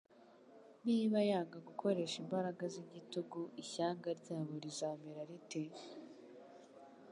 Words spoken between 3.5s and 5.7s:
ishyanga ryabo rizamera rite?